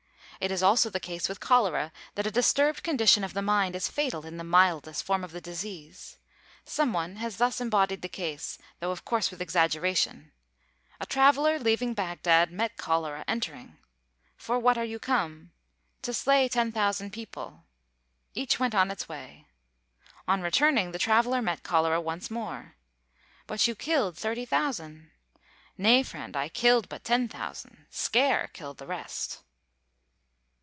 [0.43, 3.87] It is also the case with cholera that a disturbed condition of the mind is
[3.87, 6.17] fatal in the mildest form of the disease.
[6.65, 10.31] Some one has thus embodied the case, though of course with exaggeration:
[10.99, 13.77] A traveler leaving Bagdad met Cholera entering.
[14.35, 15.51] "For what are you come?"
[16.01, 17.61] "To slay 10,000 people."
[18.33, 19.45] Each went his way.
[20.27, 22.77] On returning, the traveler met Cholera once more.
[23.45, 25.11] "But you killed 30,000!"
[25.77, 29.43] "Nay, friend, I killed but 10,000; scare killed the rest!"